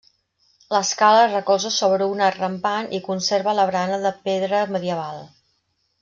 [0.75, 5.21] L'escala es recolza sobre un arc rampant i conserva la barana de pedra medieval.